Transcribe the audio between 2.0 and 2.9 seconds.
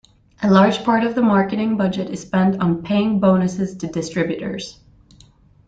is spent on